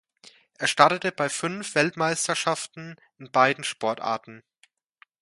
[0.57, 4.41] Er startete bei fünf Weltmeisterschaften in beiden Sportarten.